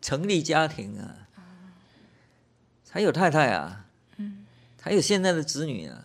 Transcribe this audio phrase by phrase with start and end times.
[0.00, 1.28] 成立家庭啊，
[2.84, 3.86] 才有太太啊，
[4.78, 6.04] 才有现在的子女啊。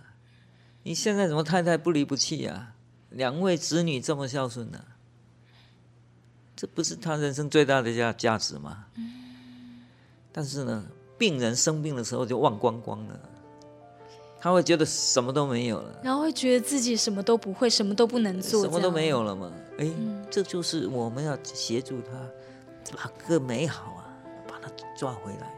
[0.83, 2.73] 你现在怎么太太不离不弃啊？
[3.09, 4.95] 两位子女这么孝顺呢、啊？
[6.55, 8.85] 这不是他人生最大的价价值吗？
[10.31, 10.85] 但是呢，
[11.17, 13.19] 病人生病的时候就忘光光了，
[14.39, 19.51] 他会觉得什么都没有了，然后会觉得自己什么都不会，什么都不能做，什么都没有了嘛。
[19.79, 19.89] 哎，
[20.29, 22.11] 这就是我们要协助他
[22.93, 24.13] 哪个美好啊，
[24.47, 25.51] 把他抓回来。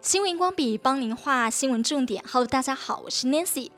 [0.00, 2.24] 新闻光笔帮您画新闻重点。
[2.26, 3.70] Hello，大家好，我是 Nancy。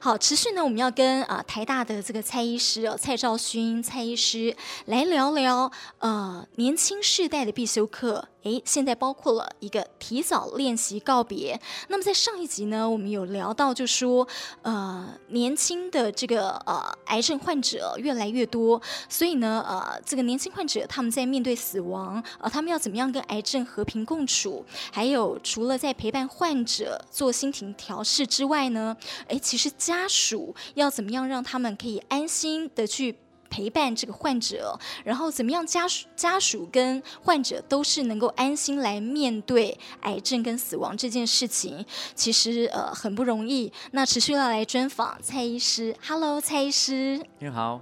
[0.00, 8.28] 好，持续呢，我们要跟啊、呃、台大的这个蔡医师哦，蔡兆勋蔡医师来聊聊呃年轻世代的必修课。
[8.44, 11.60] 诶，现在包括了一个提早练习告别。
[11.88, 14.26] 那么在上一集呢，我们有聊到，就说
[14.62, 24.64] 呃年轻的这个呃癌症患者越来越多，所以呢呃这个年轻患者他们在面对死亡，呃他们要怎么样跟癌症和平共处？
[24.92, 28.96] 还有除了在陪伴患者做心情调试之外呢，
[29.28, 33.16] 诶，其实家属要怎么样让他们可以安心的去。
[33.54, 43.72] 陪伴这个患者，然后怎么样家属家属跟患者都是能够安心来面对癌症跟死亡这件事情，其实呃很不容易。
[43.92, 47.80] 那持续要来专访蔡医师，Hello，蔡医师，你好，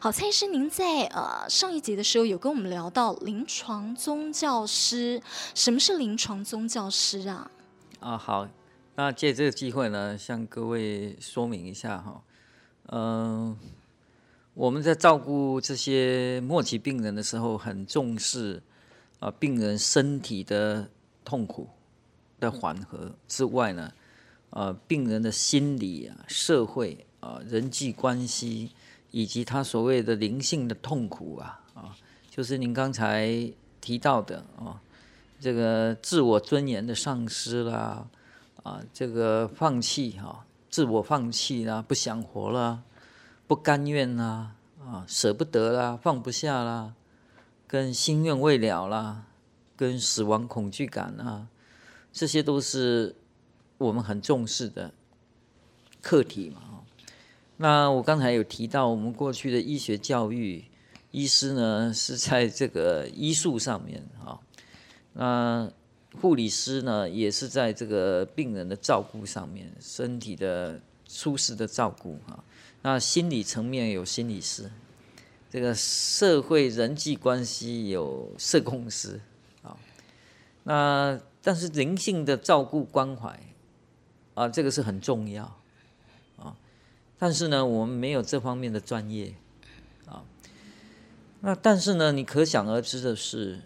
[0.00, 5.22] 好，蔡医师，您在呃上一集的时候有跟我们聊到临床宗教师，
[5.54, 7.48] 什么是临床宗教师啊？
[8.00, 8.48] 啊，好，
[8.96, 12.22] 那借这个机会呢，向各位说明一下哈，
[12.88, 13.56] 嗯、呃。
[14.54, 18.60] 我们在照顾这些末期病人的时候，很重视
[19.20, 20.88] 啊病人身体的
[21.24, 21.68] 痛苦
[22.40, 23.92] 的缓和之外呢，
[24.50, 28.72] 啊病人的心理啊、社会啊、人际关系
[29.12, 31.96] 以及他所谓的灵性的痛苦啊啊，
[32.28, 33.50] 就是您刚才
[33.80, 34.82] 提到的啊，
[35.40, 38.06] 这个自我尊严的丧失啦，
[38.64, 42.82] 啊这个放弃哈，自我放弃啦，不想活了。
[43.50, 46.94] 不甘愿啦，啊，舍不得啦，放不下啦，
[47.66, 49.24] 跟心愿未了啦，
[49.76, 51.48] 跟死亡恐惧感啊，
[52.12, 53.16] 这些都是
[53.76, 54.94] 我们很重视的
[56.00, 56.84] 课题嘛。
[57.56, 60.64] 那我刚才有提到，我们过去的医学教育，
[61.10, 64.38] 医师呢是在这个医术上面啊，
[65.14, 65.68] 那
[66.20, 72.44] 护理师呢也是在这个病人的照顾上面，身体的舒适的照顾啊。
[72.82, 74.70] 那心理层面有心理师，
[75.50, 79.20] 这个社会人际关系有社工师，
[79.62, 79.76] 啊，
[80.64, 83.38] 那但是灵性的照顾关怀，
[84.32, 85.44] 啊，这个是很重要，
[86.38, 86.56] 啊，
[87.18, 89.34] 但是呢，我们没有这方面的专业，
[90.06, 90.24] 啊，
[91.40, 93.60] 那但是呢，你可想而知的是，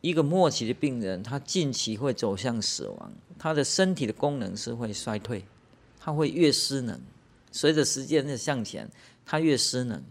[0.00, 5.44] 一个末期的病人，他近期会走向死亡，他的身体的功能是会衰退，
[5.98, 7.00] 他会越失能。
[7.52, 8.90] 随着时间的向前，
[9.26, 10.02] 他越失能，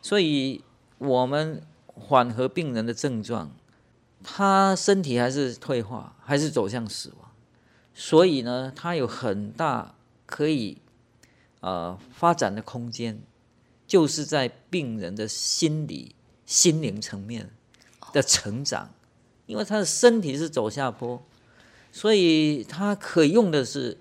[0.00, 0.64] 所以
[0.96, 3.54] 我们缓和病人的症状，
[4.22, 7.30] 他身体还是退化，还是走向死亡，
[7.94, 9.94] 所以呢，他有很大
[10.24, 10.78] 可以
[11.60, 13.20] 呃发展的空间，
[13.86, 16.14] 就是在病人的心理、
[16.46, 17.50] 心灵层面
[18.14, 18.94] 的成长，
[19.44, 21.22] 因为他的身体是走下坡，
[21.92, 23.98] 所以他可用的是。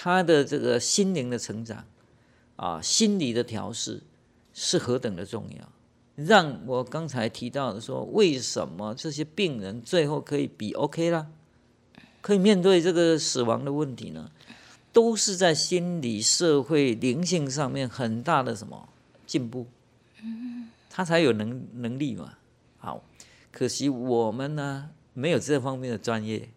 [0.00, 1.84] 他的这个心灵的成长，
[2.54, 4.00] 啊，心理的调试
[4.54, 5.72] 是何等的重要，
[6.14, 11.26] 让我刚才提到的说，为什么这些病人最后可以比 OK 啦，
[12.20, 14.30] 可以面对这个死亡的问题呢？
[14.92, 18.88] 都是在心理、社会、灵性上面很大的什么
[19.26, 19.66] 进步，
[20.88, 22.34] 他才有能能力嘛。
[22.78, 23.02] 好，
[23.50, 26.48] 可惜我们呢没有这方面的专业。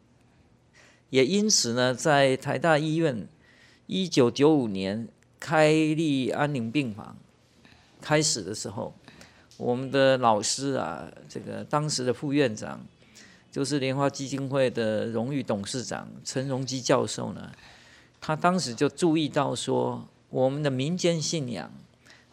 [1.12, 3.28] 也因此呢，在台大医院
[3.86, 5.08] 一九九五年
[5.40, 7.16] 开立安宁病房
[8.02, 8.94] 开始的时候，
[9.58, 12.80] 我们的老师啊，这个当时的副院长
[13.52, 17.52] 就是莲花基金会的荣誉董事长陈荣基教授呢，
[18.22, 21.70] 他当时就注意到说，我们的民间信仰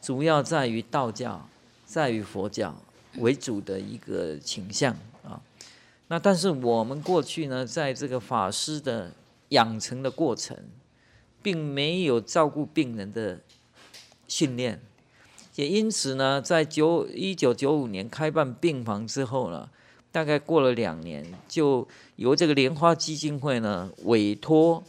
[0.00, 1.48] 主要在于道教，
[1.84, 2.81] 在于佛教
[3.16, 4.96] 为主的一个倾向。
[6.08, 9.12] 那但是我们过去呢，在这个法师的
[9.50, 10.56] 养成的过程，
[11.43, 13.40] 并没有照顾病人的
[14.26, 14.81] 训练，
[15.55, 19.69] 也因此呢，在九一九九五年开办病房之后呢，
[20.10, 24.82] 大概过了两年，就由这个莲花基金会呢委托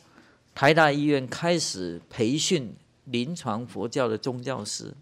[0.56, 2.74] 台大医院开始培训
[3.06, 4.94] 临床佛教的宗教师，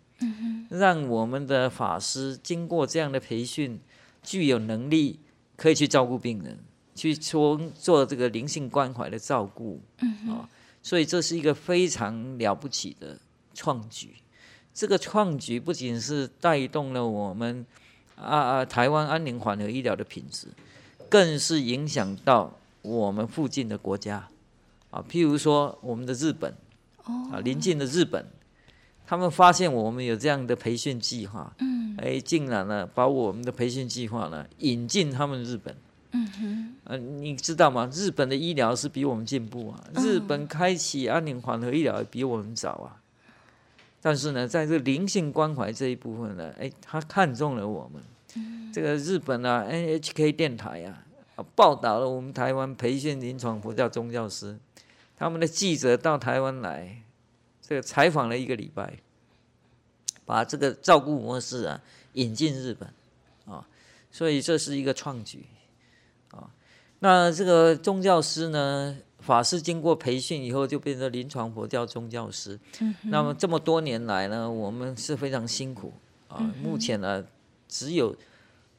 [0.70, 3.80] 让我们的法师经过这样的培训，
[4.24, 5.20] 具有能力
[5.58, 6.58] 可以去照顾病人，
[6.96, 9.82] 去做做这个灵性关怀的照顾，
[10.30, 10.48] 啊，
[10.82, 13.20] 所以这是一个非常了不起的
[13.54, 14.16] 创举。
[14.74, 17.66] 这个创举不仅是带动了我们
[18.16, 20.48] 啊啊台湾安宁缓和医疗的品质，
[21.10, 24.28] 更是影响到我们附近的国家。
[24.92, 26.54] 啊，譬如说我们的日本
[27.04, 28.26] 啊，邻近的日本，
[29.10, 31.56] 他们发现我们有这样的培训计划，
[31.98, 35.74] 哎，竟然呢把我们的培训计划呢引进他们日本，
[36.12, 37.90] 嗯哼，呃，你知道吗？
[37.94, 43.00] 日本的医疗是比我们进步啊，日本开启安宁缓和医疗比我们早啊。
[44.02, 48.04] 但是呢，在这个灵性关怀这一部分呢，哎，他看中了我们。
[48.36, 54.58] 嗯、这个日本啊，NHK 电台啊，报道了我们台湾培训临床佛教宗教师，
[55.18, 57.02] 他们的记者到台湾来，
[57.68, 58.98] 这个采访了一个礼拜，
[60.26, 61.82] 把这个照顾模式啊
[62.14, 62.88] 引进日本
[63.46, 63.68] 啊，
[64.12, 65.46] 所以这是一个创举
[66.32, 66.50] 啊。
[67.00, 68.98] 那这个宗教师呢？
[69.20, 72.58] 法师经过培训以后，就变成临床佛教宗教师。
[72.80, 75.92] 嗯、那么这么多年来呢，我们是非常辛苦
[76.30, 76.38] 啊。
[76.40, 77.26] 嗯、目前呢，
[77.68, 78.16] 只有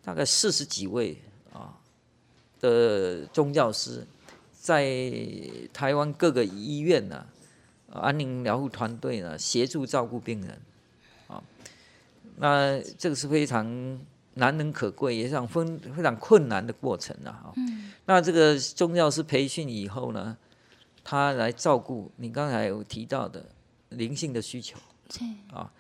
[0.03, 1.19] 大概四十几位
[1.53, 1.77] 啊
[2.61, 4.07] 的宗教师，
[4.55, 5.03] 在
[5.71, 7.27] 台湾各个医院呢，
[7.93, 10.61] 安宁疗护团队呢，协助照顾病人。
[11.27, 11.43] 啊，
[12.37, 13.67] 那这个是非常
[14.35, 15.49] 难能可贵，也是非常
[15.95, 17.53] 非常困难的过程啊。
[17.57, 20.37] 嗯那这个宗教师培训以后呢，
[21.05, 23.45] 他来照顾你刚才有提到的
[23.91, 24.79] 灵性的需求。
[25.09, 25.71] 对啊，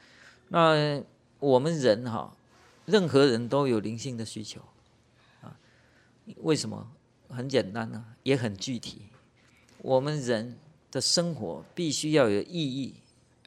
[0.48, 1.02] 那
[1.38, 2.34] 我们人哈，
[2.84, 4.60] 任何人都有灵性的需求
[5.42, 5.56] 啊。
[6.38, 6.90] 为什么？
[7.30, 9.02] 很简单呢，也很具体。
[9.82, 10.56] 我们人
[10.90, 12.94] 的生活必须要有意义，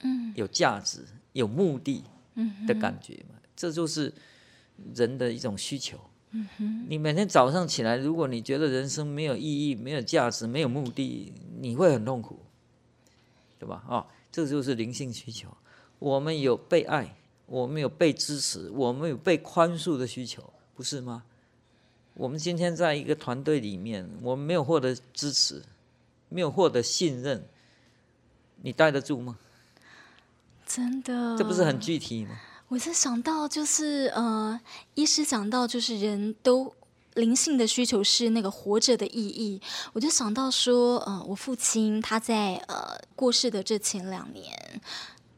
[0.03, 0.99] 嗯，有价值、
[1.33, 2.03] 有目的
[2.35, 4.13] 嗯的感觉嘛，这就是
[4.93, 5.99] 人的一种需求。
[6.31, 12.39] 嗯哼，你每天早上起来，如果你觉得人生没有意义、没有价值、没有目的，你会很痛苦，
[13.59, 13.83] 对吧？
[13.85, 15.49] 啊、哦，这就是灵性需求。
[15.99, 17.15] 我们有被爱，
[17.47, 20.41] 我们有被支持，我们有被宽恕的需求，
[20.73, 21.23] 不是吗？
[22.13, 25.61] 我们今天在一个团队里面，我们没有获得支持，
[26.31, 27.45] 没有获得信任，
[28.61, 29.37] 你待得住吗？
[30.65, 32.39] 真的，这不是很具体吗？
[32.69, 34.57] 我是想到，就是呃，
[34.95, 36.73] 医师讲到，就是人都
[37.15, 39.61] 灵性的需求是那个活着的意义。
[39.91, 44.81] 我就想到说，呃，我父亲他在呃过世的这前两年，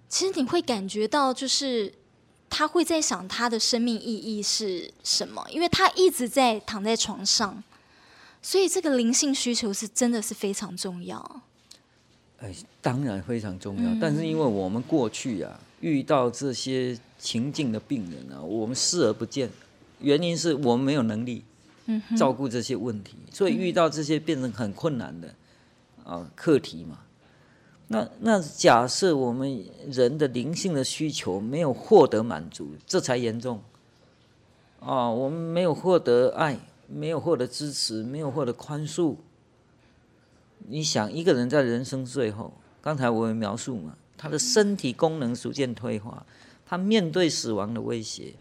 [0.08, 1.92] 其实你会感觉到，就是
[2.52, 7.64] 他会在想他的生命意义是什么，因为他一直在躺在床上，
[8.44, 11.42] 所以这个灵性需求是真的是非常重要。
[12.38, 16.96] 哎，当然非常重要，嗯、但是因为我们过去啊遇到这些。
[17.24, 19.50] 情境的病人呢、啊，我们视而不见，
[20.02, 21.42] 原因是我们没有能力
[22.18, 25.34] 照顾这些问题，嗯、所以遇到这些变成很困难的
[26.04, 27.00] 啊课题嘛。
[27.88, 33.62] 那那假设我们人的灵性的需求没有获得满足，这才严重
[34.82, 35.10] 啊！
[35.10, 36.60] 我们没有获得爱，
[36.94, 39.16] 没有获得支持，没有获得宽恕。
[40.68, 46.26] 你想，一个人在人生最后，刚才我有描述嘛，他的身体功能逐渐退化。
[46.66, 48.34] 他面对死亡的威胁，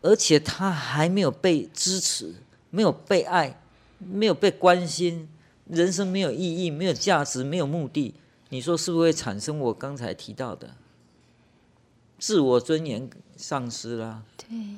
[0.00, 2.34] 而且他还没有被支持，
[2.70, 3.60] 没有被爱，
[3.98, 5.28] 没有被关心，
[5.66, 8.14] 人生没有意义，没有价值，没有目的。
[8.48, 10.74] 你说是不是会产生我刚才提到的
[12.18, 14.24] 自我尊严丧失了？
[14.36, 14.76] 对，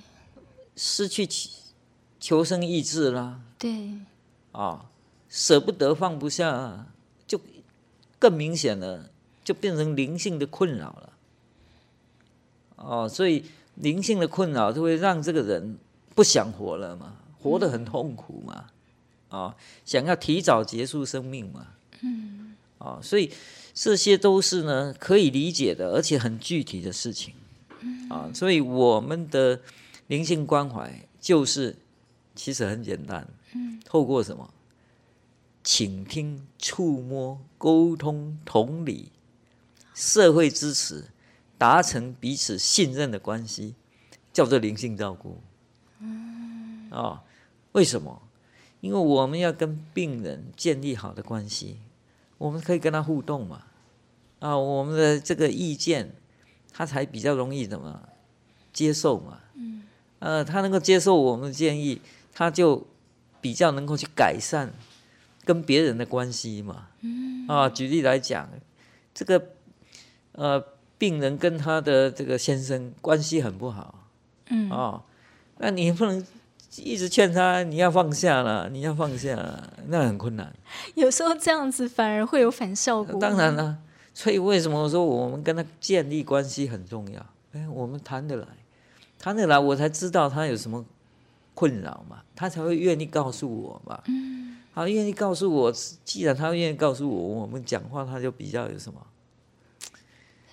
[0.74, 1.26] 失去
[2.28, 3.40] 求生意志啦？
[3.58, 3.94] 对，
[4.52, 4.84] 啊，
[5.30, 6.84] 舍不得放不下，
[7.26, 7.40] 就
[8.18, 9.08] 更明显了，
[9.42, 11.12] 就变成灵性的困扰了。
[12.76, 15.78] 哦，所以灵性的困扰就会让这个人
[16.14, 18.52] 不想活了嘛，活得很痛苦嘛，
[19.30, 19.54] 啊、哦，
[19.86, 21.68] 想要提早结束生命嘛，
[22.02, 23.32] 嗯，啊、哦，所以
[23.72, 27.32] 这些都是呢可以理解的，而且很具体的事情，
[28.10, 29.58] 啊、哦，所以我们的
[30.08, 31.74] 灵性关怀就是
[32.38, 34.54] 其实很简单，嗯，透过什么？
[35.64, 39.10] 倾听、触摸、沟通、同理、
[39.92, 41.04] 社会支持。
[41.58, 43.74] 达成彼此信任的关系，
[44.32, 45.40] 叫做灵性照顾。
[45.98, 47.24] 嗯，啊，
[47.72, 48.22] 为什么？
[48.80, 51.78] 因为我们要跟病人建立好的关系，
[52.38, 53.64] 我们可以跟他互动嘛。
[54.38, 56.14] 啊，我们的这个意见，
[56.72, 58.08] 他才比较容易怎么
[58.72, 59.40] 接受嘛。
[59.54, 59.82] 嗯，
[60.20, 62.00] 呃，他能够接受我们的建议，
[62.38, 62.86] 他就
[63.40, 64.70] 比较能够去改善
[65.44, 66.86] 跟别人的关系嘛。
[67.00, 67.48] 嗯。
[67.48, 68.48] 啊，举例来讲，
[69.12, 69.42] 这个
[70.32, 70.62] 呃，
[70.98, 74.06] 病人跟他的这个先生关系很不好，
[74.50, 75.02] 嗯，啊，
[75.56, 76.24] 那你不能
[76.76, 80.54] 一直劝他，你要放下了，你要放下了，那很困难。
[80.94, 83.18] 有时候这样子反而会有反效果。
[83.18, 83.78] 当然了，
[84.14, 87.26] 所以为什么我说我们跟他建立关系很重要？
[87.52, 88.46] 哎，我们谈得来，
[89.18, 90.84] 谈得来，我才知道他有什么
[91.58, 94.00] 困扰嘛，他才会愿意告诉我嘛。
[94.06, 95.72] 嗯，他愿意告诉我，
[96.04, 99.04] 既然他愿意告诉我，我们讲话他就比较有什么，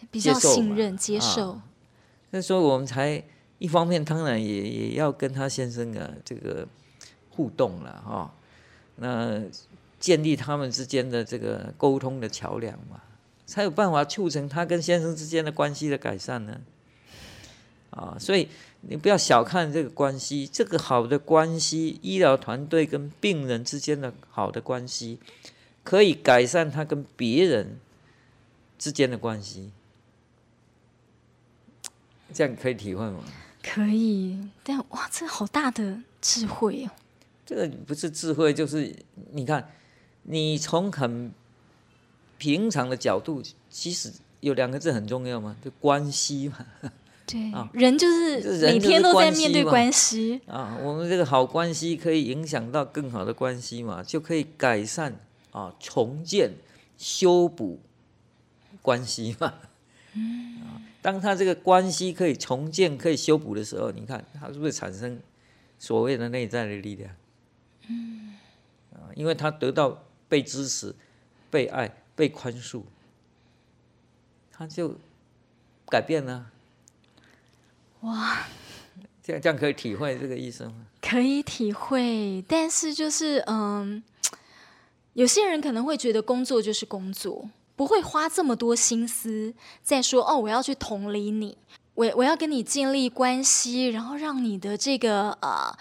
[0.09, 1.61] 比较信任接受。
[2.31, 3.23] 那所以我们才
[3.59, 6.67] 一方面当然也也要跟他先生啊这个
[7.29, 8.31] 互动了哈、哦，
[8.95, 9.43] 那
[9.99, 12.99] 建立他们之间的这个沟通的桥梁嘛，
[13.45, 16.59] 才有办法促成他跟先生之间的关系的改善呢。
[17.91, 18.49] 啊，所以
[18.87, 25.19] 你不要小看这个关系，这个好的关系，医疗团队跟病人之间的好的关系，
[25.83, 27.79] 可以改善他跟别人
[28.77, 29.71] 之间的关系。
[32.33, 33.23] 这样可以体会吗？
[33.63, 36.91] 可以，但哇，这好大的智慧哦！
[37.45, 38.95] 这个不是智慧，就是
[39.31, 39.71] 你看，
[40.23, 41.31] 你从很
[42.37, 44.11] 平常的角度，其实
[44.41, 46.65] 有两个字很重要嘛，就关系嘛。
[47.27, 50.77] 对，啊，人就是每天都在面对关系啊。
[50.83, 55.19] 我们这个好关系可以影响到更好的关系嘛，就可以改善
[55.51, 56.51] 啊，重建、
[56.97, 57.79] 修补
[58.81, 59.55] 关系嘛。
[60.13, 60.61] 嗯，
[61.01, 65.19] 当他这个关系可以重建、可以修补的时候，你看他是不是产生
[65.79, 67.15] 所谓的内在的力量？
[67.89, 68.35] 嗯，
[68.93, 70.93] 啊，因为他得到被支持、
[71.49, 72.83] 被爱、被宽恕，
[74.51, 74.95] 他就
[75.87, 76.51] 改变了。
[78.05, 78.45] 哇，
[79.23, 80.73] 这样这样可以体会这个意思吗？
[81.01, 84.03] 可以体会，但是就是嗯，
[85.13, 91.57] 有些人可能会觉得工作就是工作，不会花这么多心思在说哦，我要去同理你，
[91.95, 95.75] 我我要跟你建立关系，然后让你的这个呃，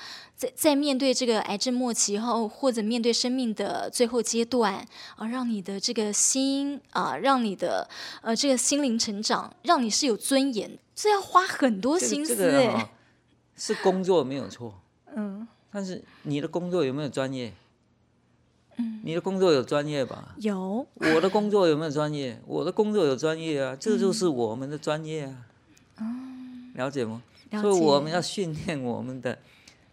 [0.44, 4.86] 在在面对这个癌症末期后，或者面对生命的最后阶段啊、
[5.18, 7.88] 呃，让你的这个心啊、呃，让你的
[8.20, 10.78] 呃这个心灵成长，让你是有尊严。
[10.94, 12.88] 这要花很多心思哎、这个，
[13.56, 14.74] 是工作没有错，
[15.16, 17.52] 嗯，但是你的工作有没有专业？
[18.76, 20.34] 嗯，你的工作有专业吧？
[20.38, 20.86] 有。
[20.96, 22.40] 我的工作有没有专业？
[22.46, 25.36] 我的工作有专业啊，这就是我们的专业啊。
[26.00, 27.22] 嗯，了解吗？
[27.50, 27.62] 了解。
[27.62, 29.38] 所以我们要训练我们的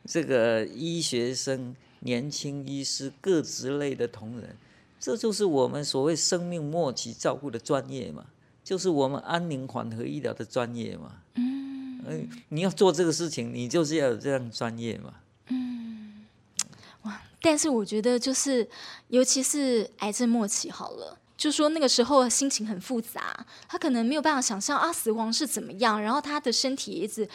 [0.05, 4.55] 这个医学生、年轻医师、各职类的同仁，
[4.99, 8.25] 这就是我们所谓生命末期照顾的专业嘛。
[8.63, 15.15] 就是我们安宁缓和医疗的专业嘛，嗯，你要做这个事情，你就是要有这样专业嘛，
[15.47, 16.23] 嗯，
[17.01, 17.21] 哇！
[17.41, 18.69] 但是我觉得就是，
[19.07, 27.27] 尤其是癌症末期好了，就说那个时候心情很复杂，他可能没有办法想象啊死亡是怎么样，然后他的身体一直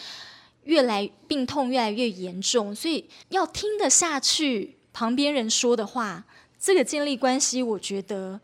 [0.67, 6.25] 越来病痛越来越严重，所以要听得下去旁边人说的话，
[6.61, 8.41] 这个建立关系，我觉得。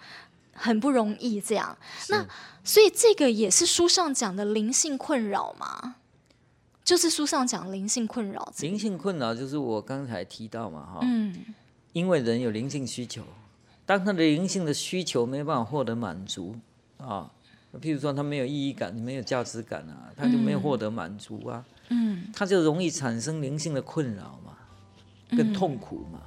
[0.54, 1.76] 很不容易，这样。
[2.10, 2.24] 那
[2.62, 5.96] 所以这个也是书上讲的灵性困扰吗？
[6.84, 8.52] 就是书上讲灵性困扰。
[8.60, 11.00] 灵性困扰就是我刚才提到嘛，哈。
[11.02, 11.34] 嗯。
[11.94, 13.22] 因为人有灵性需求，
[13.86, 16.54] 当他的灵性的需求没办法获得满足
[16.98, 17.28] 啊，
[17.80, 21.64] 譬如说他没有意义感、没有价值感啊，他就没有获得满足啊。
[21.88, 22.30] 嗯。
[22.34, 24.56] 他就容易产生灵性的困扰嘛，
[25.36, 26.20] 跟痛苦嘛。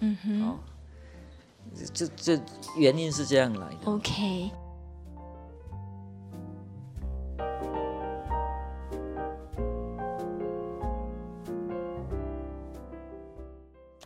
[0.00, 0.58] 嗯哼。
[1.92, 2.40] 这这
[2.76, 3.78] 原因是这样来的。
[3.84, 4.50] OK。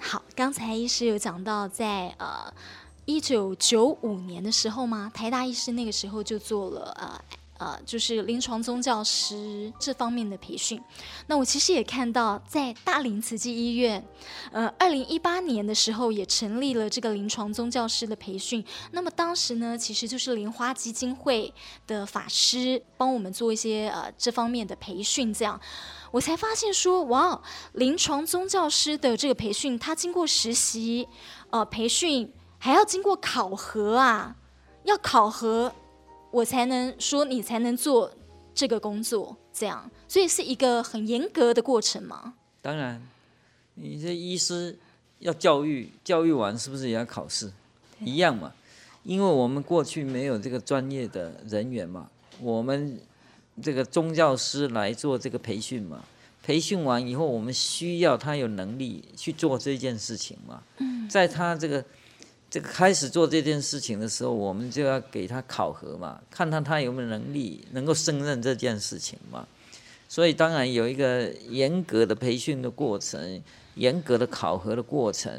[0.00, 2.52] 好，刚才医师有讲到在，在呃
[3.04, 7.21] 一九九五年的时候嘛，台大医师那个时候就做了呃。
[7.62, 10.83] 呃，就是临床宗教师这方面的培训。
[11.28, 14.04] 那我其实也看到，在大林慈济医院，
[14.50, 18.64] 呃，二零一八年的时候也成立了这个临床宗教师的培训。
[18.90, 21.54] 那么当时呢，其实就是莲花基金会
[21.87, 25.33] 的法师帮我们做一些呃这方面的培训。
[25.33, 25.61] 这样，
[26.11, 27.40] 我才发现说，哇，
[27.75, 31.07] 临床宗教师的这个培训，他经过实习，
[31.50, 34.35] 呃，培训还要经过考核啊，
[34.83, 35.73] 要考核。
[36.32, 38.10] 我才能说你才能做
[38.52, 42.34] 这个工作，这样，所以是一个很严格的过程吗？
[42.60, 43.00] 当然，
[43.74, 44.76] 你这医师
[45.20, 47.52] 要教育，教育完是不是也要考试？
[48.00, 48.52] 一样嘛，
[49.04, 52.10] 因为我们过去没有这个专业的人员嘛，
[52.40, 52.98] 我们
[53.62, 56.02] 这个宗教师来做这个培训嘛，
[56.42, 60.62] 培训完以后，我们需要他有能力去做这件事情嘛。
[60.78, 61.84] 嗯，在他这个
[62.52, 69.49] 这个开始做这件事情的时候，我们就要给他考核嘛，看看他有没有能力能够胜任这件事情嘛。
[70.06, 73.42] 所以当然有一个严格的培训的过程，
[73.76, 75.32] 严格的考核的过程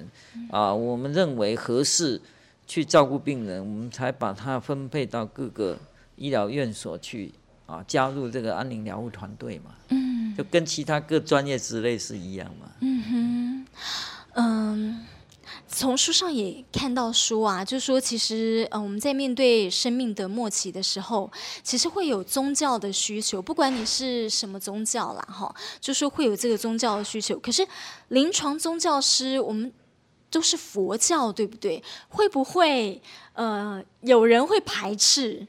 [0.49, 2.19] 啊，我们认为合适
[2.65, 5.77] 去照顾病人，我们才把他分配到各个
[6.15, 7.31] 医疗院所去
[7.67, 9.75] 啊，加入这个安宁疗护团队嘛。
[9.89, 12.71] 嗯，就跟其他各专业之类是一样嘛。
[12.81, 13.67] 嗯哼，
[14.33, 15.05] 嗯。
[15.75, 21.29] 从书上也看到说啊，就是说其实，呃，我们在面对生命的末期的时候，
[21.63, 27.39] 其实会有宗教的需求，不管你是什么宗教啦，哈，就说会有这个宗教的需求。
[27.39, 27.67] 可是
[28.09, 29.73] 临床宗教师，我们
[30.29, 31.83] 都是佛教，对不对？
[32.07, 33.01] 会不会
[33.33, 35.47] 呃有人会排斥？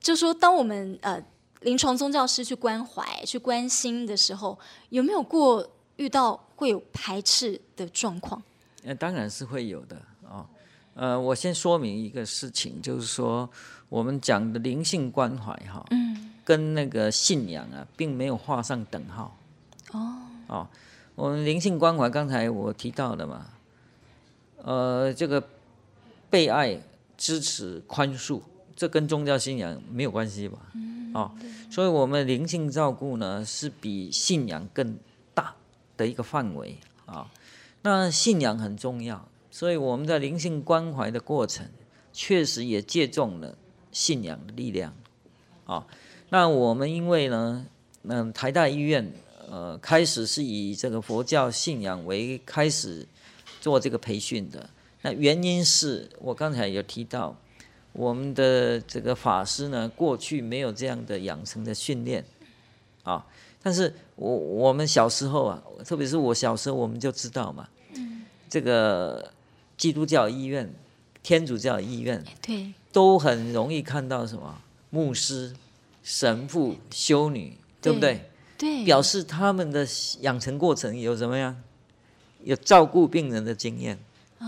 [0.00, 1.20] 就说当我们呃
[1.62, 4.56] 临床宗教师去关怀、去关心的时候，
[4.90, 8.40] 有没有过遇到会有排斥的状况？
[8.88, 10.46] 那当然是会有的啊，
[10.94, 13.50] 呃，我先说明一个事情，就是说
[13.88, 19.36] 我们讲的灵性关怀哈，嗯，跟那个信仰啊，并没有画上等号。
[19.90, 20.16] 哦，
[20.46, 20.68] 哦，
[21.16, 23.48] 我们灵性关怀刚才我提到的嘛，
[24.62, 25.42] 呃，这个
[26.30, 26.80] 被爱、
[27.16, 28.40] 支持、宽恕，
[28.76, 30.60] 这跟宗教信仰没有关系吧？
[30.74, 31.32] 嗯，哦，
[31.72, 34.96] 所以我们灵性照顾呢，是比信仰更
[35.34, 35.52] 大
[35.96, 37.28] 的一个范围啊。
[37.88, 41.64] 那信仰很重要，所以我们在灵性关怀的过程，
[42.12, 43.56] 确实也借重了
[43.92, 44.92] 信仰的力量。
[45.66, 45.86] 啊，
[46.30, 47.64] 那我们因为呢，
[48.02, 49.12] 嗯，台大医院
[49.48, 53.06] 呃开始是以这个佛教信仰为开始
[53.60, 54.68] 做这个培训的。
[55.02, 57.36] 那原因是我刚才有提到，
[57.92, 62.24] 我们的这个法师呢，过去没有这样的养成的训练，
[63.04, 63.24] 啊，
[63.62, 67.68] 但是我我们小时候啊，特别是我小时候，我们就知道嘛。
[68.48, 69.32] 这个
[69.76, 70.72] 基督教医院、
[71.22, 75.54] 天主教医院，对，都很容易看到什么牧师、
[76.02, 78.30] 神父、修女，对不对？
[78.56, 79.86] 对，表示他们的
[80.20, 81.60] 养成过程有什么样？
[82.44, 83.98] 有照顾病人的经验。
[84.38, 84.46] 哦，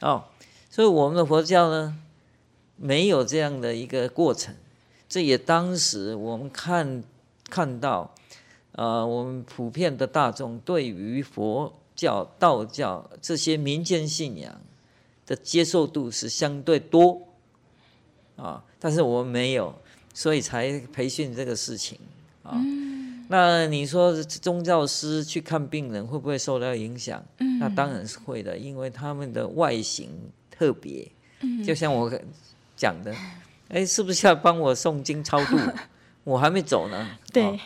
[0.00, 0.24] 哦，
[0.68, 1.96] 所以我们的佛教呢，
[2.76, 4.54] 没有这样的一个过程。
[5.08, 7.04] 这也当时我们看
[7.48, 8.12] 看到，
[8.72, 11.72] 呃，我们普遍的大众对于佛。
[11.94, 14.60] 教、道教这些民间信仰
[15.26, 17.22] 的接受度是相对多
[18.36, 19.74] 啊，但是我们没有，
[20.12, 21.98] 所以才培训这个事情
[22.42, 22.52] 啊。
[22.54, 27.24] 嗯、那你说宗教师去看病人会不会受到影响？
[27.38, 30.10] 嗯、那当然是会的，因为他们的外形
[30.50, 31.08] 特别。
[31.40, 32.10] 嗯、就像我
[32.76, 33.14] 讲的，
[33.68, 35.56] 哎，是不是要帮我诵经超度？
[36.24, 37.18] 我还没走呢。
[37.32, 37.44] 对。
[37.44, 37.60] 啊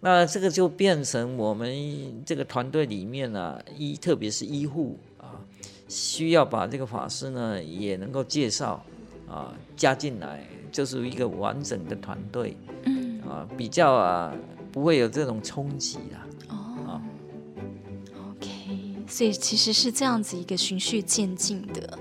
[0.00, 5.34] 那这个就变成我们这个团队里面呢，医特别是医护啊，
[5.88, 8.84] 需要把这个法师呢也能够介绍
[9.28, 14.32] 啊加进来，就是一个完整的团队，嗯啊比较啊
[14.70, 16.26] 不会有这种冲击啦。
[16.48, 17.00] 哦
[18.30, 18.48] ，OK，
[19.08, 21.98] 所以其实是这样子一个循序渐进的。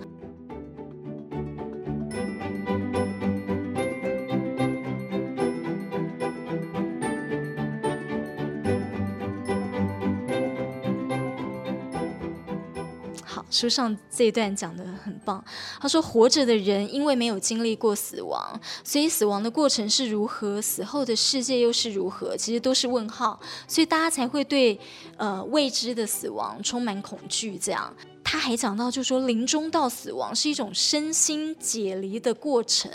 [13.57, 15.43] 书上这一段讲得很棒，
[15.79, 24.79] 他说：“活着的人因为没有经历过死亡，所以死亡的过程是如何，死后的世界又是如何，其实都是问号，所以大家才会对
[25.17, 27.91] 呃未知的死亡充满恐惧。”这样，
[28.23, 32.91] 他还讲到，就说临终到死亡是一种身心解离的过程。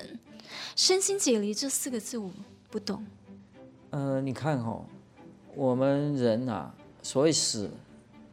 [0.76, 2.30] 身心解离这四个字我
[2.70, 3.04] 不懂。
[3.90, 4.84] 呃，你看哦，
[5.56, 6.72] 我们人啊，
[7.02, 7.68] 所谓死，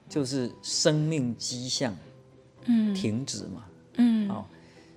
[0.07, 1.93] 就是生命迹象。
[2.93, 4.45] 停止嘛，嗯，哦，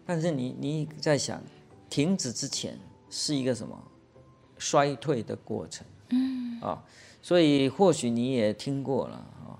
[0.06, 1.42] 但是你你在想，
[1.88, 2.78] 停止之前
[3.10, 3.76] 是一个什么？
[4.58, 6.78] 衰退的过程，嗯，啊、哦，
[7.20, 9.58] 所以或许你也听过了啊、哦，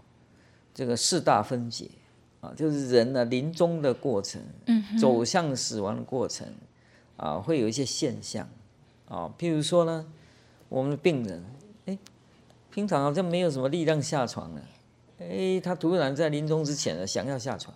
[0.72, 1.90] 这个四大分解。
[2.40, 6.44] 啊、哦，就是人呢临终的过程，嗯，走向死亡的过程，
[7.16, 8.44] 啊、哦，会有一些现象，
[9.06, 10.04] 啊、哦，譬如说呢，
[10.68, 11.44] 我们的病人，
[11.86, 11.96] 哎，
[12.70, 14.62] 平常好像没有什么力量下床了，
[15.20, 17.72] 哎，他突然在临终之前呢，想要下床。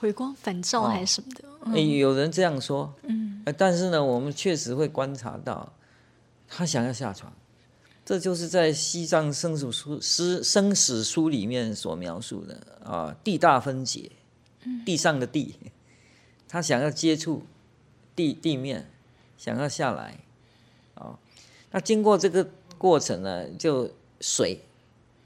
[0.00, 1.46] 回光返照还是什么的？
[1.46, 2.90] 哦嗯、有人这样说。
[3.02, 5.74] 嗯，但是呢，我们确实会观察到，
[6.48, 7.30] 他想要下床，
[8.02, 14.10] 这就是在《西藏生死书》诗生死书里面所描述的啊，地大分解，
[14.86, 15.56] 地上的地，
[16.48, 17.42] 他想要接触
[18.16, 18.90] 地地面，
[19.36, 20.18] 想要下来，
[20.94, 21.18] 啊，
[21.72, 23.90] 那经过这个过程呢，就
[24.22, 24.60] 水，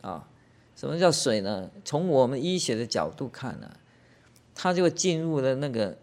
[0.00, 0.28] 啊，
[0.74, 1.70] 什么叫水呢？
[1.84, 3.70] 从我们医学的角度看呢？
[4.54, 5.96] 他就进入了那个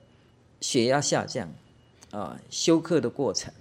[0.60, 1.50] 血压下降
[2.12, 3.54] 啊，休克的过程。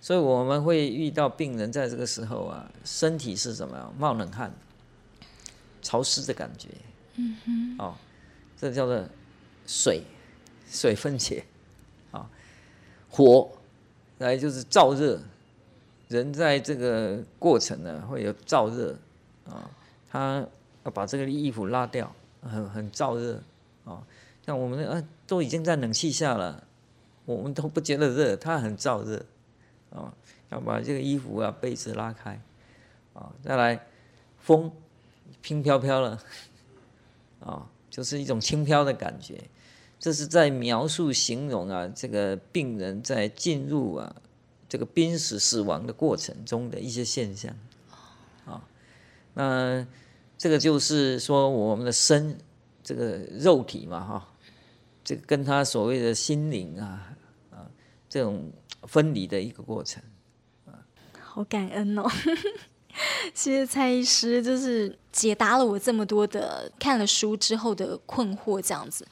[0.00, 3.92] 所以我们会遇到病人在这个时候啊，身体是什么？
[3.98, 4.54] 冒冷汗、
[5.82, 6.68] 潮湿的感觉。
[7.16, 7.76] 嗯哼。
[7.78, 7.94] 哦，
[8.56, 9.04] 这叫做
[9.66, 10.02] 水，
[10.70, 11.44] 水分解。
[12.12, 12.26] 啊、哦，
[13.10, 13.50] 火，
[14.18, 15.20] 来就是燥热。
[16.08, 18.92] 人在这个过程呢，会有燥热。
[19.46, 19.70] 啊、哦，
[20.08, 20.46] 他
[20.84, 23.42] 要把这个衣服拉掉，很很燥热。
[23.86, 24.04] 哦，
[24.44, 26.62] 像我们啊，都已经在冷气下了，
[27.24, 29.24] 我们都不觉得热，他很燥热。
[29.90, 30.12] 啊，
[30.50, 32.38] 要把这个衣服啊、被子拉开，
[33.14, 33.86] 啊，再来，
[34.36, 34.70] 风
[35.42, 36.20] 轻飘飘了，
[37.40, 39.40] 啊， 就是一种轻飘的感觉，
[39.98, 44.16] 这是在描述、形容啊，这个病人在进入啊
[44.68, 47.56] 这个濒死死亡的过程中的一些现象，
[48.44, 48.68] 啊，
[49.32, 49.86] 那
[50.36, 52.36] 这个就是说我们的身
[52.86, 54.28] 这个肉体嘛，哈，
[55.02, 57.16] 这个跟他所谓的心灵啊，
[57.50, 57.66] 啊，
[58.08, 58.50] 这种。
[58.86, 60.00] 分离的一个过程，
[61.18, 62.08] 好感恩哦！
[63.34, 69.06] 谢谢蔡医师，就是解答了我这么多的看了书之后的困惑，这样子。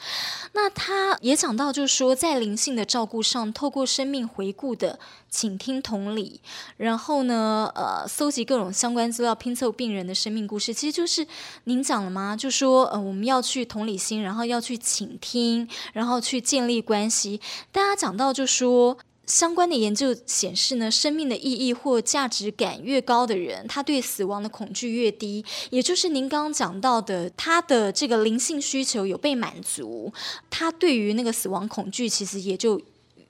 [0.52, 6.40] 那他也讲到，就是说在灵性的照顾上，透过生命回顾的倾听同理，
[6.78, 11.26] 然后呢，呃，搜集各种相关资料，拼凑病人的生命故事，其实就是
[11.64, 12.34] 您讲了吗？
[12.36, 17.40] 就说呃，我们要去同理心，然后要去倾听，然后去建立关系。
[17.70, 18.96] 大家讲到就说。
[19.26, 25.44] 相关的研究显示呢，生命的意义或价值感越高的人，他对死亡的恐惧越低。
[25.70, 30.12] 也就是您刚刚讲到的，他的这个灵性需求有被满足，
[30.50, 32.80] 他对于那个死亡恐惧其实也就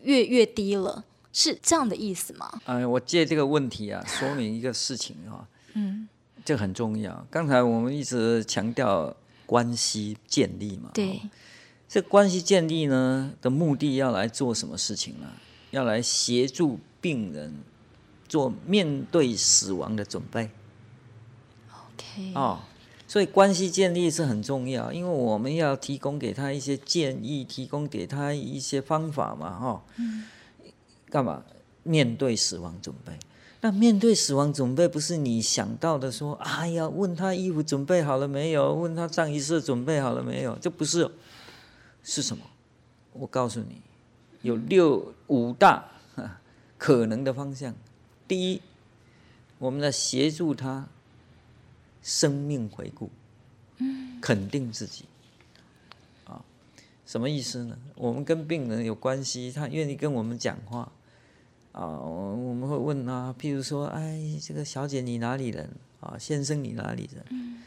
[0.02, 2.61] 越越低了，是这样的意思吗？
[2.66, 6.09] 嗯，我借这个问题啊，说明一个事情啊，嗯，
[6.44, 7.26] 这很重要。
[7.30, 9.14] 刚才我们一直强调
[9.46, 11.20] 关系建立嘛，对，
[11.88, 15.28] 这关系建立呢的目的要来做什么事情呢？
[15.74, 17.52] 要来协助病人
[18.28, 20.50] 做面对死亡的准备。
[21.68, 22.32] OK。
[22.34, 22.60] 哦，
[23.08, 29.82] 所以关系建立是很重要，因为我们要提供给他一些建议，提供给他一些方法嘛，哈、哦。
[29.96, 30.24] 嗯。
[31.10, 31.42] 干嘛？
[31.82, 33.12] 面对死亡准备。
[33.60, 38.72] 那面对死亡准备，不是你想到的说，哎呀，问他衣服准备好了没有？
[38.74, 40.56] 问他葬仪社准备好了没有？
[40.60, 41.10] 这不是，
[42.02, 42.44] 是什么？
[43.12, 43.80] 我告诉你。
[44.44, 45.88] 有六五大
[46.76, 47.74] 可能的方向。
[48.28, 48.61] 第一，
[49.59, 50.87] 我们来协助他
[52.02, 53.11] 生命回顾，
[54.20, 55.07] 肯定自己。
[56.26, 56.44] 啊，
[57.07, 57.78] 什么意思呢？
[57.94, 60.92] 我们跟病人有关系，他愿意跟我们讲话。
[61.72, 65.70] 啊，我们会问啊，譬如说，哎，这个小姐你哪里人？
[66.00, 67.64] 啊，先生你哪里人？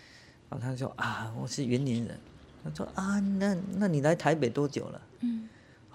[0.50, 2.20] 啊，他说啊，我是云林人。
[2.64, 5.02] 他说啊，那那你来台北多久了？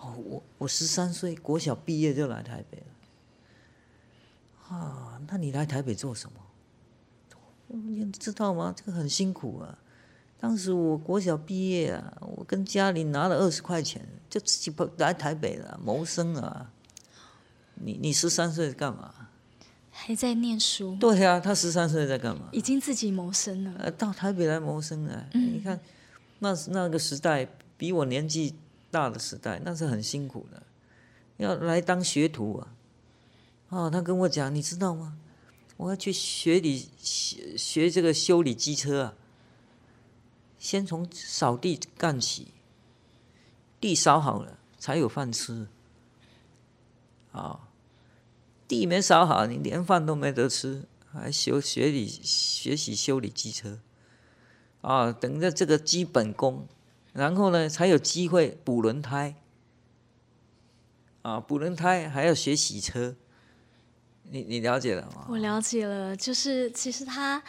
[0.02, 2.84] 哦，我我十三岁国小毕业就来台北了。
[4.76, 6.40] 啊，那你来台北做什么？
[7.68, 8.74] 你知道吗？
[8.76, 9.78] 这个很辛苦啊。
[10.40, 16.72] 当时我国小毕业啊，我跟家里拿了二十块钱，就自己跑来台北了，谋生啊。
[17.74, 19.14] 你你十三岁干嘛？
[19.92, 20.96] 还在念书。
[20.98, 22.48] 对呀，他十三岁在干嘛？
[22.50, 23.72] 已经自己谋生了。
[23.78, 25.28] 呃到台北来谋生啊。
[25.34, 25.54] 嗯。
[25.54, 25.78] 你看，
[26.40, 28.56] 那那个时代比我年纪。
[28.92, 30.62] 大的时代，那是很辛苦的，
[31.38, 32.74] 要来当学徒啊！
[33.70, 35.16] 哦，他跟我讲，你知道吗？
[35.78, 39.14] 我要去学理学学这个修理机车啊，
[40.58, 42.48] 先从扫地干起，
[43.80, 45.66] 地扫好了才有饭吃。
[47.32, 47.68] 啊、
[48.68, 53.80] 地没扫好，你连饭都没得吃，还学学理学习修理机车
[54.82, 56.68] 啊、等着这个基本功。
[57.12, 59.34] 然后呢，才有机会补轮胎，
[61.22, 63.14] 啊，补轮胎还要学洗车，
[64.30, 65.26] 你你了解了吗？
[65.28, 67.42] 我了解了，就是其实他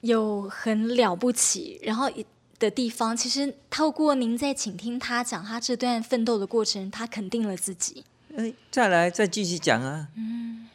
[0.00, 2.10] 有很了不起，然后
[2.58, 8.04] 的地方，其实透过您在倾听他讲他这段奋斗的过程，他肯定了自己。
[8.36, 10.68] 哎，再来再继续讲啊，嗯，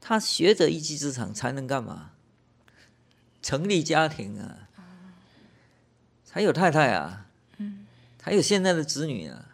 [0.00, 2.10] 他学着一技之长才能干嘛？
[3.40, 4.68] 成立家庭啊，
[6.24, 7.25] 才有太太啊。
[8.26, 9.46] 还有现在的子女啊，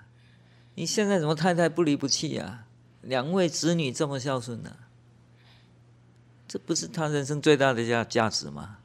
[0.76, 2.64] 你现在怎么太太不离不弃啊？
[3.02, 4.88] 两位子女这么孝顺呢、啊？
[6.48, 8.78] 这不是他人生最大的价价值吗？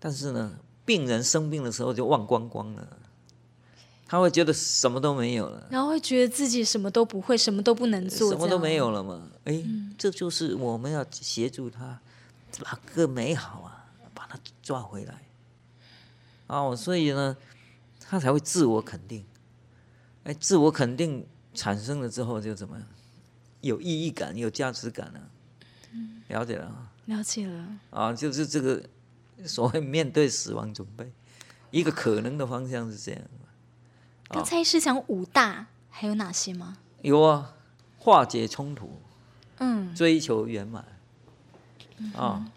[0.00, 2.88] 但是呢，病人生病的时候就忘光光了，
[4.06, 9.28] 他会觉得什么都没有了，然后会觉得自己什么都不会，什么都不能做，什么都没有了嘛？
[9.44, 9.62] 哎，
[9.98, 12.00] 这就是我们要协助他
[12.64, 15.20] 把个美好啊，把它抓回来。
[16.46, 17.36] 哦，所以呢。
[18.10, 19.22] 他才会自我肯定，
[20.24, 22.88] 哎，自我肯定产生了之后就怎么样？
[23.60, 25.20] 有意义感，有价值感了。
[26.28, 26.90] 了解了。
[27.04, 27.68] 了解了。
[27.90, 28.82] 啊，就是这个
[29.44, 31.12] 所谓面对死亡准备，
[31.70, 33.20] 一个可能的方向是这样。
[34.28, 36.78] 刚才是讲五大，还有哪些吗？
[37.02, 37.56] 有啊，
[37.98, 39.02] 化解冲突，
[39.58, 40.84] 嗯，追求圆满。
[42.14, 42.50] 啊，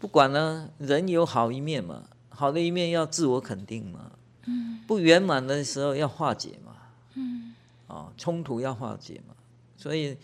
[0.00, 4.10] 不管呢，人有好一面嘛，好的一面要自我肯定嘛。
[4.46, 6.76] 嗯，不圆满的时候要化解嘛。
[7.14, 7.54] 嗯，
[7.86, 9.34] 啊，冲突要化解嘛。
[9.76, 10.16] 所以，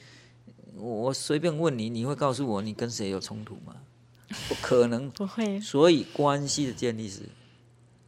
[0.76, 3.76] 我随便问你，你会告诉我你跟谁有冲突吗？
[4.48, 5.61] 不可能， 不会。
[5.61, 7.22] 所以关系的建立是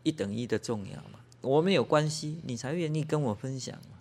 [0.02, 1.18] 一等一的重要嘛。
[1.40, 3.98] 我们有关系，你才愿意跟我分享嘛。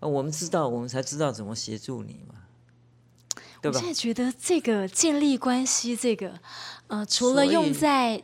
[0.00, 2.34] 啊，我们知道，我们才知道怎么协助你嘛。
[3.64, 6.38] 我现在觉得这个建立关系，这个
[6.86, 8.22] 呃，除了用在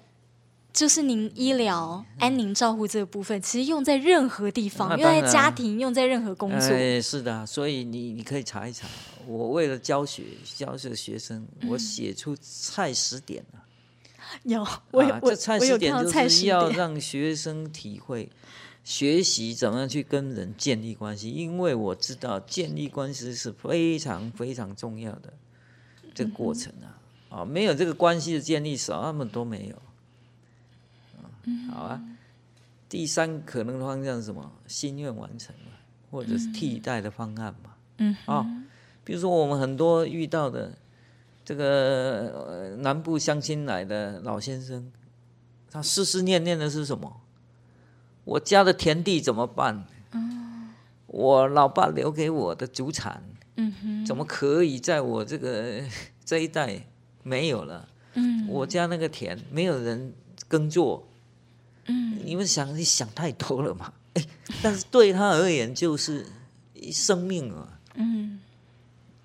[0.72, 6.68] 就是您医疗安宁照护这个部分，其实用在任何地方，用在家庭，用在任何工作。
[6.68, 8.86] 哎，是的，所以你你可以查一查。
[9.26, 10.24] 我为了教学
[10.56, 13.60] 教这个学生，我写出菜食点了。
[14.44, 18.28] 有，我有，这菜食点就是要让学生体会。
[18.82, 25.32] 学习怎么样去跟人建立关系，因为我知道建立关系是非常非常重要的
[26.14, 27.40] 这个过程啊！
[27.40, 29.76] 啊，没有这个关系的建立，什么都没有。
[31.70, 32.02] 好啊。
[32.88, 34.50] 第三可能的方向是什么？
[34.66, 35.72] 心愿完成嘛，
[36.10, 37.74] 或者是替代的方案嘛。
[37.98, 38.16] 嗯。
[38.26, 38.44] 啊，
[39.04, 40.76] 比如说我们很多遇到的
[41.44, 44.90] 这个南部乡亲来的老先生，
[45.70, 47.20] 他思思念念的是什么？
[48.24, 49.86] 我家的田地怎么办？
[50.12, 50.70] 嗯，
[51.06, 53.22] 我老爸留给我的祖产，
[53.56, 55.80] 嗯哼，怎么可以在我这个
[56.24, 56.86] 这一代
[57.22, 57.88] 没有了？
[58.14, 60.12] 嗯，我家那个田没有人
[60.48, 61.08] 耕作，
[61.86, 63.92] 嗯，你们想，你想太多了嘛？
[64.14, 64.24] 哎，
[64.62, 66.26] 但是对他而言就是
[66.92, 68.40] 生命啊，嗯，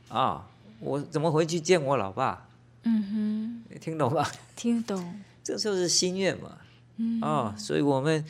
[0.10, 0.48] 啊，
[0.80, 2.48] 我怎么回去见我老爸？
[2.84, 4.28] 嗯哼，你听懂吗？
[4.56, 6.58] 听懂，这就是心愿嘛，
[6.98, 8.24] 嗯，啊，所以我们。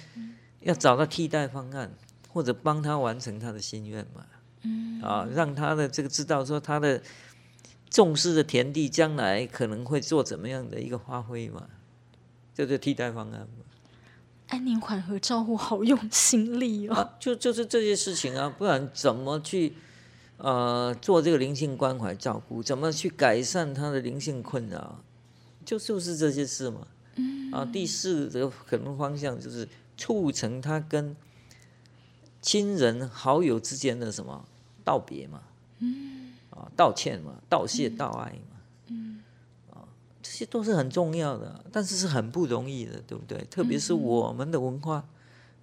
[0.62, 1.92] 要找到替代方案，
[2.28, 4.26] 或者帮他完成他的心愿嘛？
[4.64, 7.00] 嗯，啊，让他的这个知道说他的
[7.88, 11.68] 重视的田地将来可能会做怎么样的一个发挥嘛？
[12.56, 13.64] 这就替代方案嘛。
[14.48, 19.76] 安宁缓和照护好用心力哦，就就是这些事情啊，不然怎么去
[20.38, 22.64] 呃做这个灵性关怀照顾？
[22.64, 25.04] 怎么去改善他的灵性困扰？
[25.66, 26.88] 就就是这些事嘛。
[27.16, 29.68] 嗯，啊，第四个可能方向就是。
[29.98, 31.16] 促成他跟
[32.42, 34.44] 亲人好友之间的什么
[34.84, 35.42] 道别嘛，
[35.80, 38.55] 嗯，啊，道歉嘛，道谢道爱嘛，
[40.36, 43.42] 些都是很重要的，但是是很不容易的，对不对？
[43.50, 45.04] 特别是我们的文化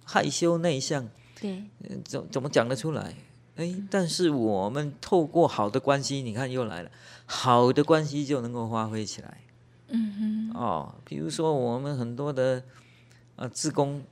[0.03, 1.07] 害羞内向，
[1.39, 1.63] 对，
[2.03, 3.13] 怎怎么讲得出来？
[3.55, 6.89] 哎，但是我们透过好的关系，你看又来了，
[7.25, 9.37] 好的关系就能够发挥起来，
[9.89, 12.63] 嗯哼，哦，比如说我们很多的
[13.35, 14.03] 啊，志工。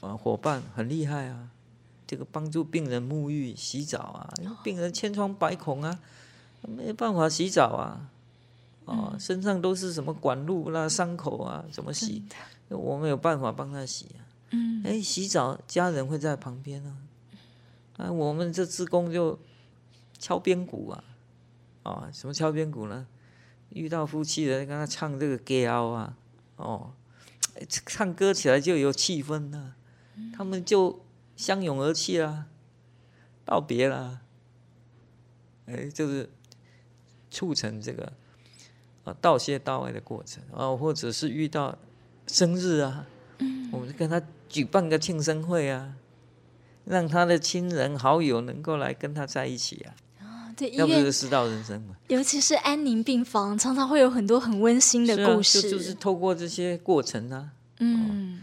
[0.00, 1.48] 啊，伙伴很厉害啊！
[2.06, 4.28] 这个帮助病人沐浴、洗澡啊，
[4.62, 5.98] 病人千疮百孔啊，
[6.60, 8.10] 没办法洗澡啊，
[8.86, 12.24] 哦，嗯、身上都是什么管路啦、伤口啊，怎么洗？
[12.68, 14.24] 我没有办法帮他洗啊。
[14.50, 16.96] 嗯，哎，洗澡家人会在旁边啊。
[17.98, 19.38] 啊，我们这职工就
[20.18, 21.04] 敲边鼓啊，
[21.82, 23.06] 啊，什么敲边鼓呢？
[23.70, 26.16] 遇到夫妻的，跟他唱这个歌啊，
[26.56, 26.92] 哦，
[27.68, 29.76] 唱歌起来就有气氛呐、啊。
[30.34, 31.04] 他们就
[31.36, 32.46] 相拥而泣啦，
[33.44, 34.20] 道别啦，
[35.66, 36.30] 哎，就是
[37.30, 38.12] 促成这个
[39.06, 41.78] 啊道谢道爱的过程啊，或者是遇到
[42.26, 43.06] 生日啊，
[43.72, 45.94] 我们跟他举办个庆生会啊，
[46.84, 49.94] 让他的亲人好友能够来跟他在一起啊。
[50.20, 51.96] 啊，对，那不就是世道人生嘛？
[52.08, 58.40] 尤其是安宁病房，常常会有很多很温馨的故事，就，就是透过这些过程啊，嗯。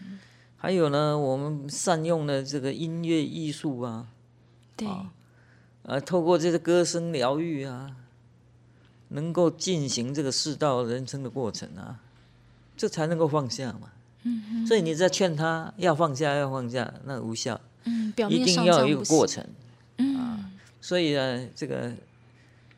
[0.56, 4.08] 还有呢，我们善用了这个音乐艺术啊，
[4.78, 4.88] 对，
[5.84, 7.91] 啊，透过这个歌声疗愈啊，
[9.13, 11.99] 能够进行这个世道人生的过程啊，
[12.78, 13.89] 这才能够放下嘛。
[14.23, 14.67] 嗯哼。
[14.67, 17.60] 所以你在劝他要放下，要放下，那无效。
[17.86, 19.43] 嗯，表面一定要有一个过程。
[19.97, 20.15] 嗯。
[20.17, 21.93] 啊，所以呢，这个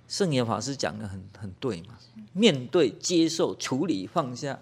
[0.07, 1.97] 圣严法师讲的很很对嘛，
[2.33, 4.59] 面对、接受、处理、放下。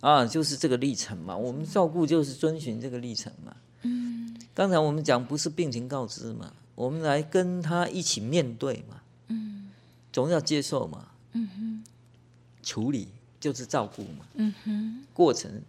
[0.00, 3.54] 啊，就是这个历程嘛，我们照顾就是遵循这个历程嘛。
[3.82, 9.00] 嗯，刚才我们讲不是病情告知嘛，我们来跟他一起面对嘛。
[9.28, 9.61] 嗯，
[10.12, 11.08] 总要接受嘛。
[11.32, 11.84] 嗯哼，
[12.62, 13.08] 处理
[13.40, 14.26] 就是照顾嘛。
[14.34, 15.62] 嗯哼，过程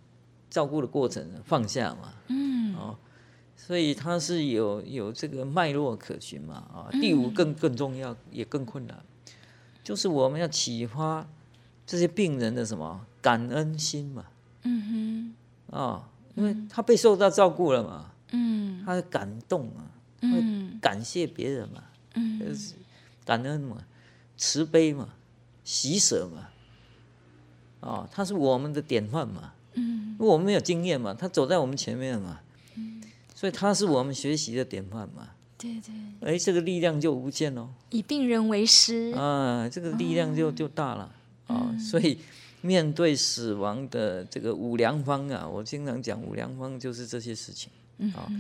[0.50, 2.14] 照顾的过程放下嘛。
[2.28, 2.98] 嗯，哦，
[3.56, 6.56] 所以它是有有这个脉络可循嘛。
[6.56, 6.90] 啊。
[6.92, 9.02] 第五更更重要，也更困难，
[9.84, 11.26] 就是我们要启发
[11.88, 13.06] 这些病人的什么？
[13.22, 14.26] 感恩心嘛。
[14.64, 15.34] 嗯
[15.72, 19.88] 哼，啊，因为他被受到照顾了嘛，嗯，他感动啊，
[20.22, 20.44] 会
[20.82, 21.84] 感谢别人嘛，
[22.16, 22.42] 嗯，
[23.26, 23.78] 感恩嘛，
[24.38, 25.10] 慈悲嘛，
[25.63, 26.50] 喜舍嘛，
[27.80, 32.39] 哦，他是我们的典范嘛，嗯，因为我们没有经验嘛，他走在我们前面嘛，
[32.76, 33.02] 嗯，
[33.36, 39.12] 所以他是我们学习的典范嘛，对对，哎，这个力量就无限哦，以病人为师。
[39.15, 41.15] 啊，这个力量就就大了。
[41.48, 42.17] 啊，所以。
[42.65, 47.69] 面对死亡的这个五良方啊，我经常讲五良方就是这些事情
[48.15, 48.32] 啊。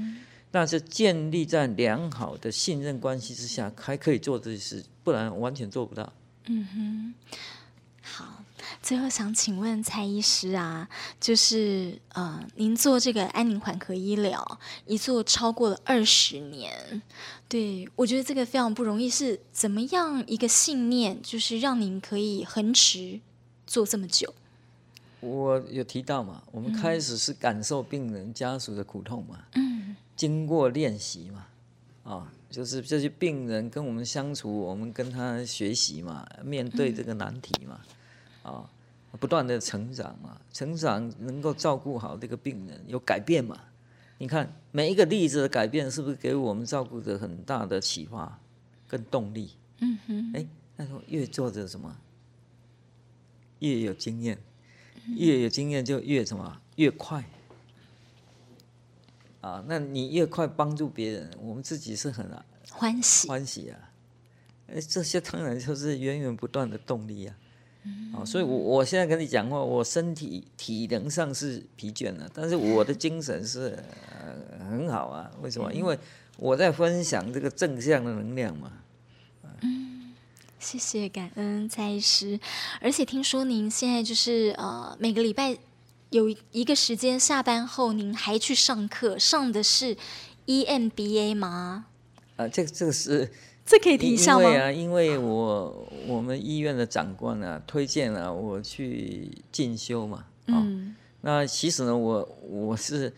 [0.53, 6.13] 那是建立在良好的信任关系之下，还可以做这些事，不然完全做不到。
[6.45, 7.13] 嗯哼。
[8.01, 8.43] 好，
[8.81, 10.87] 最后想请问蔡医师啊，
[11.19, 17.01] 就是呃，您做这个安宁缓和医疗，一做超过了二十年，
[17.49, 19.09] 对，我觉得这个非常不容易。
[19.09, 23.19] 是怎么样一个信念，就是让您可以恒持？
[23.65, 24.31] 做这么久，
[25.21, 26.43] 我有提到嘛？
[26.51, 29.72] 我们开始是感受病人家属的苦痛嘛，嗯，
[30.23, 31.47] 经过练习嘛，
[32.05, 37.81] 啊，就是这些病人跟我们相处，我们跟他学习嘛，面对这个难题嘛，
[38.41, 38.69] 啊，
[39.19, 43.59] 不断的成长嘛，成长能够照顾好这个病人，有改变嘛？
[44.17, 48.39] 你看每一个例子的改变，是不是给我们照顾者很大的启发
[48.87, 49.49] 跟动力？
[49.79, 51.93] 嗯哼，哎，那时候越做着什么？
[53.59, 54.37] 越有经验，
[55.17, 57.25] 越有经验就越什么越快
[59.43, 59.61] 啊！
[59.67, 62.25] 那你越快帮助别人，我们自己是很
[62.71, 63.77] 欢喜欢喜啊！
[64.67, 67.35] 哎，这些当然就是源源不断的动力啊！
[68.15, 73.77] 哦，所以我我现在跟你讲话，我身体体能上是疲倦了，但是我的精神是
[74.59, 75.29] 很好啊！
[75.41, 75.73] 为什么？
[75.73, 75.99] 因为
[76.37, 78.71] 我在分享这个正向的能量嘛。
[79.59, 80.13] 嗯
[80.57, 82.39] 谢谢感恩蔡医师，
[82.79, 85.57] 而且听说您现在就是呃每个礼拜
[86.13, 89.97] 有一个时间下班后，您还去上课，上的是
[90.45, 91.87] EMBA 吗？
[92.35, 93.31] 啊、呃，这个这个是
[93.65, 94.43] 这可以提一下吗？
[94.43, 103.11] 因为啊，因为我我们医院的长官啊推荐了、啊、我去进修嘛，哦、嗯，那其实呢，我我是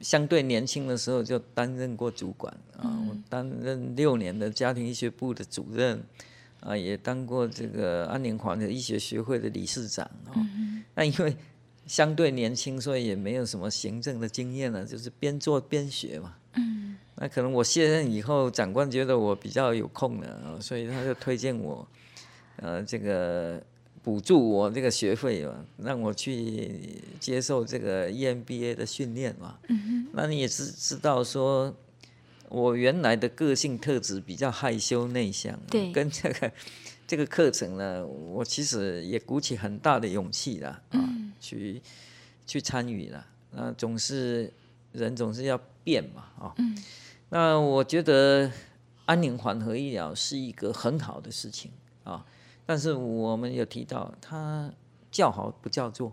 [0.00, 6.02] 相对年轻的时候就担任过主管啊，嗯、我担任六年的家庭医学部的主任。
[6.60, 10.32] 啊，也当过这个安宁华的医学学会的理事长哦。
[10.36, 11.36] 嗯、那因为
[11.86, 16.34] 相对年轻，所以也没有什么行政的经验了，就是边做边学嘛。
[16.54, 16.96] 嗯。
[17.16, 21.86] 那可能我卸任以后，长官觉得我比较有空了，所以他就推荐我，
[22.56, 23.62] 呃，这个
[24.02, 29.58] 补助我这个学费嘛，让我去接受这个 EMBA 的训练嘛。
[29.68, 30.08] 嗯哼。
[30.12, 31.74] 那你也是知道说。
[32.50, 36.52] 我原来的个性特质比较害羞内向，对，跟这个
[37.06, 41.80] 这个课程呢，我其实也鼓起很大的勇气了啊，嗯、去
[42.46, 43.26] 去参与了。
[43.50, 44.52] 那总是
[44.92, 46.76] 人总是要变嘛，啊，嗯、
[47.28, 48.50] 那我觉得
[49.04, 51.70] 安宁缓和医疗是一个很好的事情
[52.04, 52.24] 啊，
[52.64, 54.72] 但是我们有提到，它
[55.10, 56.12] 叫好不叫座，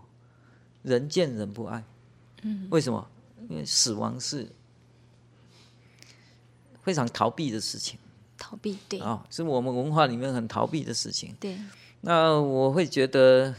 [0.82, 1.82] 人见人不爱，
[2.42, 3.08] 嗯，为什么？
[3.48, 4.46] 因为死亡是。
[6.84, 7.96] 非常逃避的事情，
[8.42, 11.32] 逃避对啊、哦，是我们文化里面很逃避的事情。
[11.38, 11.56] 对，
[12.00, 13.54] 那我会觉得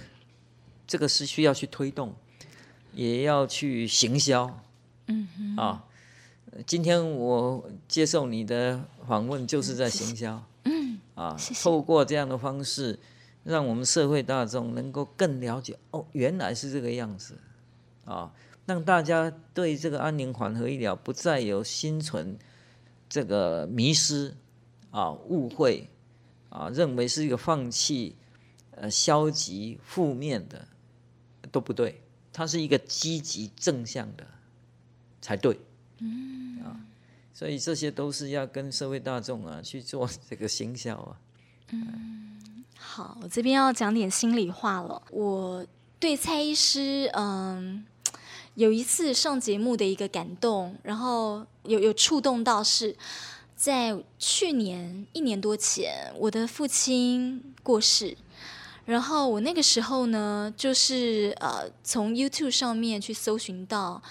[0.85, 2.13] 这个是需要去推动，
[2.91, 4.59] 也要去行销。
[5.07, 5.65] 嗯哼啊、
[6.51, 10.43] 哦，今天我接受你的访问，就是在行销。
[10.65, 12.99] 嗯啊，谢谢透过这样的方式，
[13.45, 17.37] 让我们社会大众能够更了解哦，原来是这个样子
[18.03, 18.31] 啊、哦，
[18.65, 22.37] 让大家对这个安宁缓和医疗不再有心存。
[23.09, 24.33] 这个迷失
[24.93, 25.89] 啊，误会
[26.49, 28.15] 啊，认为是一个放弃、
[28.75, 30.67] 呃，消极、负面的
[31.51, 31.99] 都不对，
[32.31, 34.23] 它是一个积极正向的
[35.19, 35.59] 才对。
[35.97, 36.77] 嗯啊，
[37.33, 41.17] 所以这些都是要跟社会大众啊去做这个行销啊。
[41.71, 45.01] 嗯，好，我这边要讲点心里话了。
[45.09, 45.65] 我
[45.99, 47.83] 对蔡医师，嗯。
[48.55, 52.95] 有一次上节目的一个感动，然后有有触动到是，
[53.55, 58.17] 在去年一年多前，我的父亲过世，
[58.85, 64.01] 然后我那个时候呢，就是呃从 YouTube 上面去搜寻到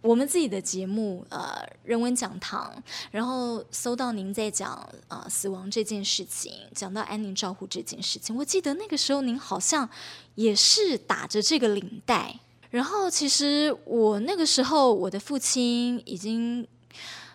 [0.00, 4.70] 我们自己的节目呃人文讲堂，然后搜到您在讲
[5.08, 9.88] 啊、死亡这件事情，讲到安宁照护这件事情，我记得那个时候您好像
[10.34, 12.40] 也是打着这个领带。
[12.70, 16.66] 然后，其实我那个时候，我的父亲已经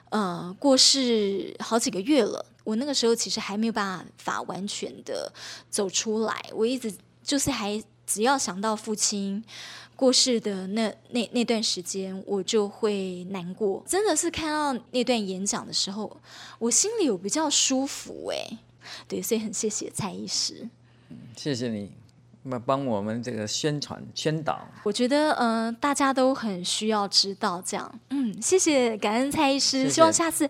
[0.10, 2.46] 呃，过世好几个月了。
[2.64, 5.32] 我那个时候其实还没有办法完全的
[5.70, 6.94] 走出来，我一直
[7.24, 9.44] 就是还只要想到父亲
[9.96, 13.84] 过世的那那那段时间，我就会难过。
[13.88, 16.16] 真的是看到那段演讲的时候，
[16.60, 18.58] 我心里有比较舒服哎。
[19.08, 20.68] 对，所以很谢谢蔡医师。
[21.36, 21.99] 谢谢你。
[22.44, 28.00] 那么帮我们这个宣传宣导，我觉得嗯、呃，大家都很需要知道这样。
[28.10, 30.50] 嗯，谢谢感恩蔡医师，谢谢希望下次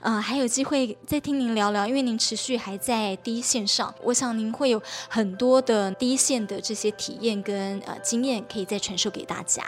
[0.00, 9.62] 呃还有机会再听您聊聊，因为您持续还在第一线上，我想您会有很多的第一线的这些体验跟呃经验可以再传授给大家。